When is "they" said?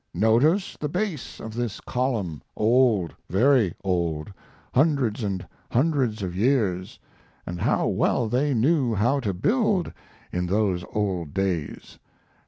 8.27-8.55